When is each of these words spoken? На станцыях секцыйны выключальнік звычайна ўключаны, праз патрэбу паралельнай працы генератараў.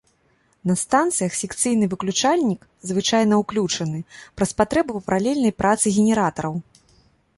На 0.69 0.75
станцыях 0.83 1.33
секцыйны 1.41 1.85
выключальнік 1.91 2.61
звычайна 2.93 3.33
ўключаны, 3.43 3.99
праз 4.41 4.55
патрэбу 4.63 5.03
паралельнай 5.11 5.53
працы 5.61 5.85
генератараў. 6.01 6.53